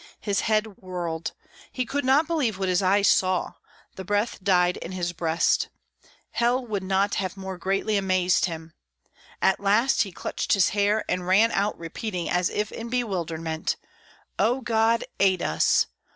His 0.19 0.39
head 0.39 0.77
whirled; 0.79 1.33
he 1.71 1.85
could 1.85 2.03
not 2.03 2.25
believe 2.25 2.57
what 2.57 2.69
his 2.69 2.81
eyes 2.81 3.07
saw; 3.07 3.53
the 3.97 4.03
breath 4.03 4.43
died 4.43 4.77
in 4.77 4.93
his 4.93 5.13
breast; 5.13 5.69
hell 6.31 6.65
would 6.65 6.81
not 6.81 7.13
have 7.21 7.37
more 7.37 7.55
greatly 7.59 7.97
amazed 7.97 8.45
him. 8.45 8.73
At 9.43 9.59
last 9.59 10.01
he 10.01 10.11
clutched 10.11 10.53
his 10.53 10.69
hair 10.69 11.05
and 11.07 11.27
ran 11.27 11.51
out 11.51 11.77
repeating 11.77 12.31
as 12.31 12.49
if 12.49 12.71
in 12.71 12.89
bewilderment, 12.89 13.75
"O 14.39 14.61
God, 14.61 15.03
aid 15.19 15.43
us! 15.43 15.85